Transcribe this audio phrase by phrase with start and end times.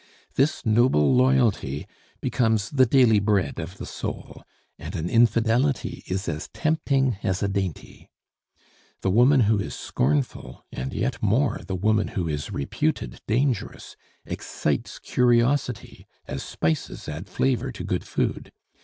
[0.33, 1.85] This noble loyalty
[2.21, 4.41] becomes the daily bread of the soul,
[4.79, 8.09] and an infidelity is as tempting as a dainty.
[9.01, 13.95] The woman who is scornful, and yet more the woman who is reputed dangerous,
[14.25, 18.51] excites curiosity, as spices add flavor to good food.